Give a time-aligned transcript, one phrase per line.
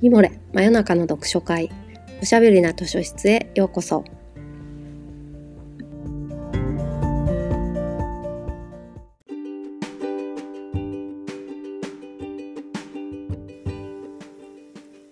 [0.00, 1.72] ミモレ真夜中の読書会。
[2.22, 4.04] おしゃべりな図書室へようこそ。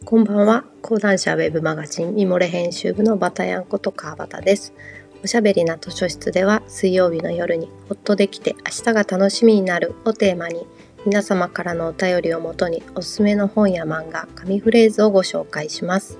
[0.04, 0.64] こんばんは。
[0.82, 4.72] 講談社ウェブマガジンミモレ編集部のバタヤンこと川端です。
[5.24, 10.64] おしゃべりな図書室では水曜日の夜にほっとできて明日が楽しみになるをテーマに
[11.06, 16.18] 皆様からのお便りをもとにおすすめの本や漫画、紙フレーズをご紹介します。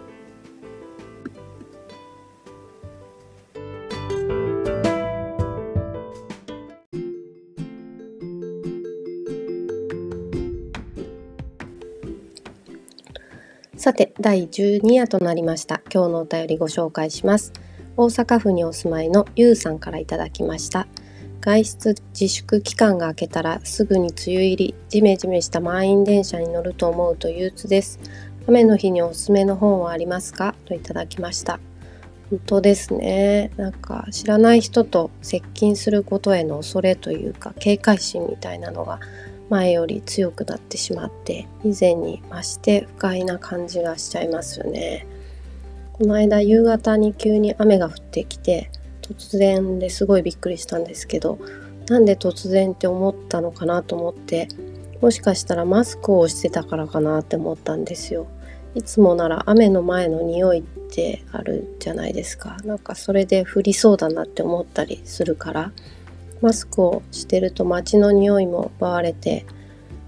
[13.77, 15.83] さて、第12夜となりました。
[15.93, 17.53] 今日のお便りご紹介します。
[17.97, 20.87] 大阪府にお住まいのゆうさんからいただきました。
[21.47, 28.01] 外出自粛期間が明けたらすぐに梅雨入り、ジメジメした満員電車に乗ると思うと憂鬱です。
[28.49, 30.57] 雨の日におすすめの本はありますか？
[30.65, 31.61] といただきました。
[32.31, 33.53] 本当ですね。
[33.57, 38.99] なんか知らない人と接近することへの恐れというか警戒心みたいなのが
[39.49, 45.07] 前より強くなってしまって以前に増して不快な感じがしちゃいますよね。
[45.93, 48.69] この間夕方に急に雨が降ってきて
[49.09, 51.39] 突然ですごいびっくりしたんですけど
[51.89, 54.49] なんで突然って思ったのかなと思って
[55.01, 58.27] もしかしたらマスクをしてたからかなって思ったんですよ。
[58.75, 62.57] いつもなら雨の前の匂いってあるじゃないですか。
[62.65, 65.73] なんかそれで降りそうだなって思ったりするから
[66.41, 69.47] マスクをしてると街の匂いも奪われて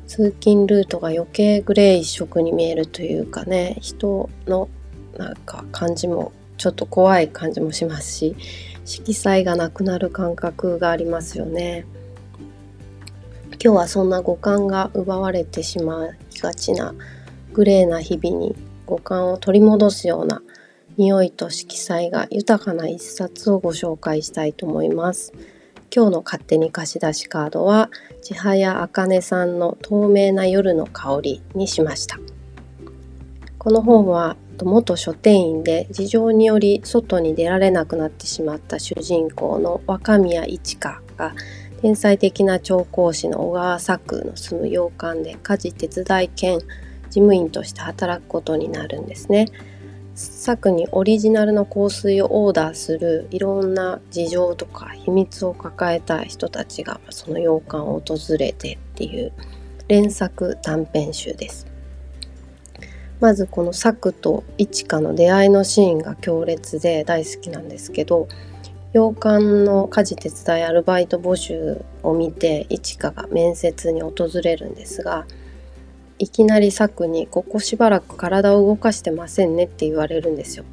[0.07, 4.69] 通勤ルートが余計グレー一色に見えるというかね人の
[5.17, 8.37] なんか感じもちょっと怖い感じもしますし
[8.85, 11.87] 色彩がなくなる感覚がありますよね。
[13.63, 16.95] 今日はそんな五感が奪われてしまいがちな
[17.53, 18.55] グレーな日々に
[18.87, 20.43] 五感を取り戻すような
[20.97, 25.33] 匂いと色彩が豊かな一冊をご紹介したいと思います。
[25.95, 27.91] 今日の勝手に貸し出しカードは
[28.23, 32.19] 千早あかねさんの透明な夜の香りにしました。
[33.59, 41.33] この本はと元書店員で事情により外に出られなくなってしまった主人公の若宮一花が
[41.81, 46.67] 天才的な調香師の小川作の住む洋館で家事手伝い兼事
[47.11, 49.47] 務員として働くことになるんですね。
[50.15, 59.33] 作にオリジナルの香水をオーダーするいろんな事情とか秘密を抱えた人たちがその洋館を訪れてっていう
[59.87, 61.69] 連作短編集です。
[63.21, 68.29] まずこのサクとイチカの出会いのシーンが強烈で大好きなんですけど
[68.93, 75.27] 洋館の家事手伝いアルバイト募集を見てイチカが面接に訪れるんですが
[76.19, 80.65] いきなりサクに「ここしばらく体を動かしてませんね」って言われるんですよ。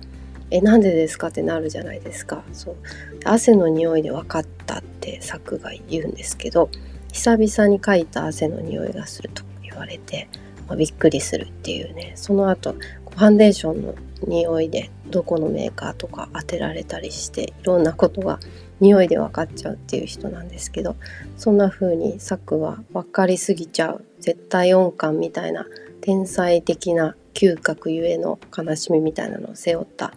[0.52, 2.44] えなんでですかってなるじゃないですか。
[2.54, 2.76] そう。
[3.24, 6.70] 汗の匂いで分かったってサクが言うんですけど
[7.12, 10.28] 久々にかいた汗の匂いがすると言われて。
[10.68, 13.96] まあ、びっくりするっていうねその後ファンデーションの
[14.28, 18.40] 匂いでどこのメーカーとか当てられたりしていろんなことが
[18.80, 20.96] 匂いで分かっちゃうっていう人なんですけど
[21.38, 25.66] そんな風にサクは分かりすぎちゃう絶対音感みたいな
[26.02, 30.14] 天才的な嗅覚ゆえの悲しみみたいなのを背負った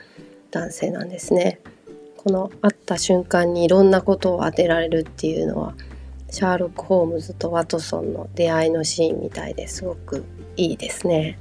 [0.50, 1.60] 男性なんですね。
[2.16, 5.74] この会った瞬間にいろんなことを当てられるっていうのは
[6.30, 10.24] シャーロック・ホームズとワトソンの出会いのシーンみたいですごく
[10.56, 11.38] いいですね。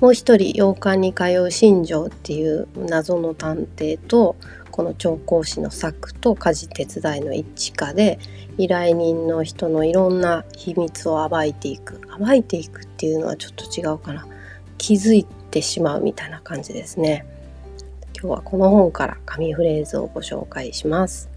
[0.00, 4.34] もう一人洋館に通う新庄っていう謎の探偵と
[4.72, 8.18] この調香師の作と家事手伝いの一致化で
[8.58, 14.26] 依頼人の人のいろんな秘密を暴いていく暴いていくっていうのはちょっと違うかな。
[14.78, 17.24] 気づいてしまうみたいな感じですね。
[18.20, 21.31] 今日はこの本から紙フレーズをご紹介します。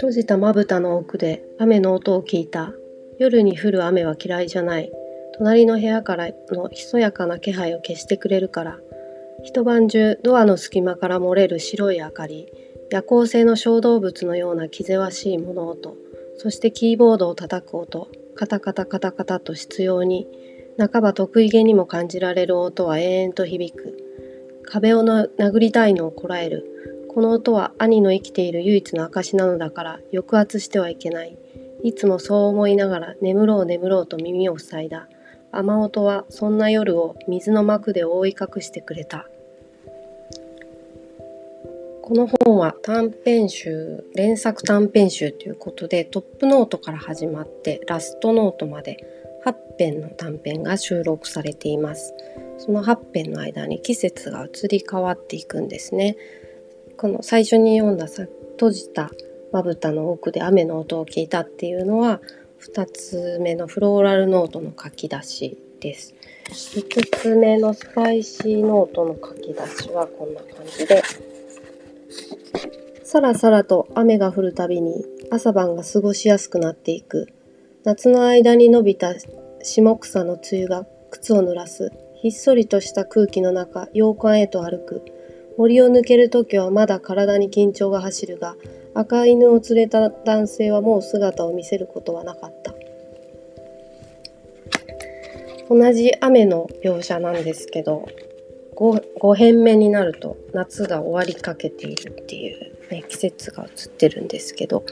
[0.00, 2.72] 閉じたまぶたの奥で雨の音を聞いた。
[3.18, 4.92] 夜に降る雨は嫌いじゃない。
[5.36, 8.78] 隣の部屋からのひそやかな気配を消してくれるから。
[9.42, 12.46] 一晩中ドアの隙間から漏れる白い明かり、
[12.90, 15.96] 夜行性の小動物のような気ぜわしい物音、
[16.36, 18.06] そしてキーボードを叩く音、
[18.36, 20.28] カタカタカタカタと執拗に、
[20.78, 23.96] 半ば得意げにも感じられる音は永遠と響く。
[24.62, 26.97] 壁を殴りたいのをこらえる。
[27.18, 31.36] この音は兄の生きている唯一の証なのだから抑圧してはいけない。
[31.82, 35.08] いつもそう思いながら眠ろう眠ろうと耳を塞いだ。
[35.50, 39.26] 雨音はそんな夜を水の膜で覆い隠してくれた。
[42.02, 48.96] この本は短編集、連作短編集ということでトップノートから始まってラストノートまで
[49.44, 52.14] 8編の短編が収録されています。
[52.58, 56.16] その8編の間に季節が移り変わっていくんですね。
[56.98, 59.08] この最初に読んださ閉じた
[59.52, 62.20] まぶたの奥で雨の音を聞いたっていうのは
[62.74, 66.12] 2つ目のフローラルノートの書き出しです。
[66.50, 71.04] 5つ目のスパイシーノートの書き出しはこんな感じで
[73.04, 77.28] さらさらと雨が降るたびに朝晩が過ごしやすくなっていく。
[77.84, 79.14] 夏の間に伸びた
[79.62, 81.92] 下草の梅雨が靴を濡らす。
[82.16, 85.04] ひっそりとした空気の中、洋館へと歩く。
[85.58, 88.54] 森を抜けるときはまだ体に緊張が走るが、
[88.94, 92.74] 赤犬を連れた男性はもう姿を見せることはなかった。
[95.68, 98.08] 同じ雨の描写なんですけど
[98.76, 104.82] 5, 5編目になると夏が終わりかけているっていうね、季節が映ってるんですけど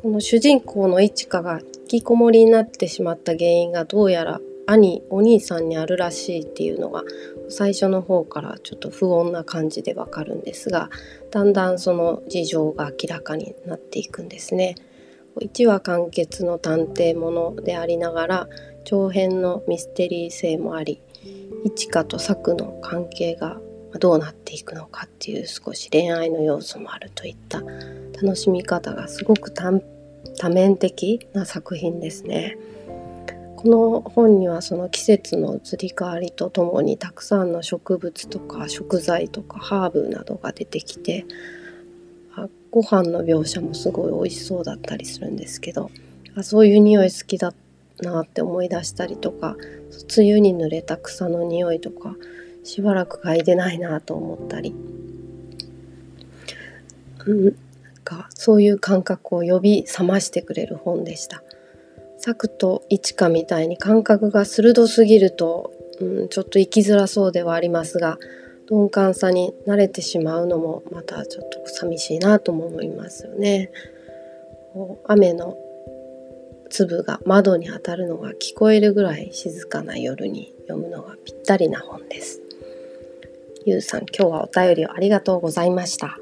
[0.00, 7.02] この主人公のいちかが引きこもりになってしまった原因がどうやら兄お兄さんにあるらしいっていうのが
[7.48, 10.90] 最初の方からちょっと不穏な感じでわかるんですが
[11.30, 14.76] だんだんその事情が明らかになっていくんですね。
[15.40, 18.48] 1話完結の探偵ものでありながら
[18.84, 21.00] 長編のミステリー性もあり
[21.64, 23.58] 一花と作の関係が
[23.98, 27.62] どうなっていくのかっていう少し恋愛の要素もあるといった
[28.20, 29.70] 楽しみ方がすごく多
[30.50, 32.56] 面的な作品ですね。
[33.62, 41.24] この本にはその季節の移り変わりとともにたくさんの植物とか食材とかハーブなどが出てきて
[42.72, 45.92] ご飯の描写もすごい美味しそうだったりするんですけど
[46.34, 47.54] あそういう匂い好きだ
[48.00, 49.56] なって思い出したりとか
[50.16, 52.16] 梅雨に濡れた草の匂いとか
[52.64, 54.74] しばらく嗅いでないなと思ったり、
[57.26, 57.54] うん、なん
[58.02, 61.44] かそういう感覚を呼び覚ましてくれる本でした。
[62.22, 68.16] 作と一花みたいに感覚が鋭すぎると、うん、ちょっと生きづらそうではありますが
[68.70, 73.70] 鈍感さに慣れてしまうのもまたちょっと寂しいなとも思いますよね。
[75.04, 75.58] 雨の
[76.70, 82.40] 粒が窓に当たるのが聞こえるぐらい静かな夜に読むのがぴったりな本です。
[83.66, 86.21] ゆうさん、今日はお便りをありがとうございました。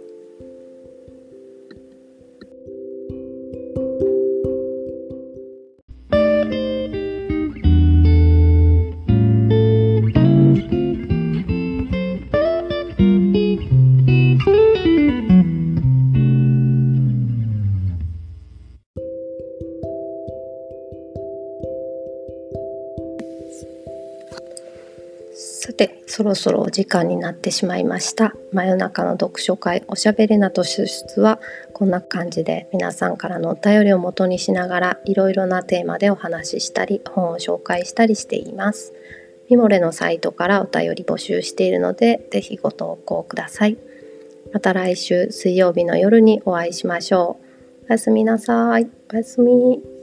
[25.62, 28.32] さてそろそろお時間になってしまいました。
[28.50, 31.38] 真夜中の読書会おしゃべりな図書室は
[31.74, 38.94] こんな感じで皆さんからのお便りを元にしながらいろいろなテーマでお話ししたり本を紹介したりしています。
[39.50, 43.76] ミモレのサイトからお便り募集しているのでぜひご投稿ください。
[44.54, 47.38] また来週水曜日の夜にお会いしましょ
[47.82, 47.84] う。
[47.90, 48.88] おやすみなさい。
[49.12, 49.99] おやすみ。